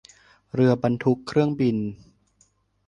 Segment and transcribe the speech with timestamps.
[0.53, 1.77] เรือบรรทุกเครื่องบิน